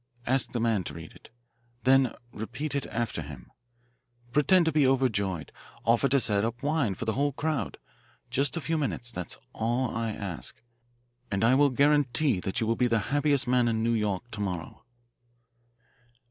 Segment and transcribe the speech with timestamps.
[0.25, 1.29] Ask the man to read it.
[1.83, 3.51] Then repeat it after him.
[4.31, 5.51] Pretend to be overjoyed.
[5.85, 7.77] Offer to set up wine for the whole crowd.
[8.31, 10.59] Just a few minutes, that is all I ask,
[11.29, 14.39] and I will guarantee that you will be the happiest man in New York to
[14.41, 14.85] morrow."